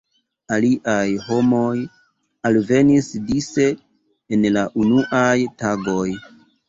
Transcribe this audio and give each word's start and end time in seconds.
Aliaj 0.55 1.03
homoj 1.25 1.75
alvenis 2.51 3.09
dise 3.29 3.67
en 4.39 4.49
la 4.57 4.65
unuaj 4.85 5.35
tagoj. 5.63 6.09